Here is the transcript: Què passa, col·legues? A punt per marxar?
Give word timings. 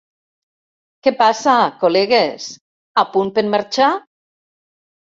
Què 1.07 1.13
passa, 1.19 1.59
col·legues? 1.85 2.49
A 3.05 3.07
punt 3.15 3.33
per 3.39 3.47
marxar? 3.55 3.95